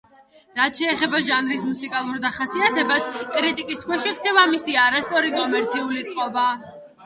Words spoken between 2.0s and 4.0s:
დახასიათებას, კრიტიკის